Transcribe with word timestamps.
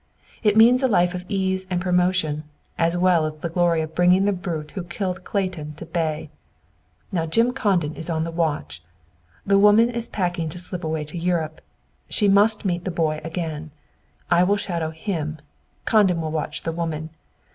It 0.41 0.57
means 0.57 0.81
a 0.81 0.87
life 0.87 1.13
of 1.13 1.25
ease 1.29 1.67
and 1.69 1.79
promotion, 1.79 2.43
as 2.75 2.97
well 2.97 3.23
as 3.27 3.37
the 3.37 3.49
glory 3.49 3.81
of 3.81 3.93
bringing 3.93 4.25
the 4.25 4.31
brute 4.31 4.71
who 4.71 4.81
killed 4.83 5.23
Clayton 5.23 5.75
to 5.75 5.85
bay! 5.85 6.31
Now, 7.11 7.27
Jim 7.27 7.53
Condon 7.53 7.93
is 7.93 8.09
on 8.09 8.23
watch. 8.35 8.81
The 9.45 9.59
woman 9.59 9.91
is 9.91 10.09
packing 10.09 10.49
to 10.49 10.57
slip 10.57 10.83
away 10.83 11.03
to 11.03 11.19
Europe; 11.19 11.61
she 12.09 12.27
must 12.27 12.65
meet 12.65 12.83
the 12.83 12.89
boy 12.89 13.21
again! 13.23 13.69
I 14.31 14.43
will 14.43 14.57
shadow 14.57 14.89
him; 14.89 15.37
Condon 15.85 16.19
will 16.19 16.31
watch 16.31 16.63
the 16.63 16.71
woman. 16.71 17.11